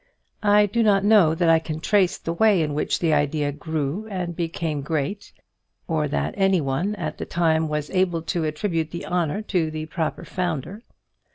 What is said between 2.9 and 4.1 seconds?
the idea grew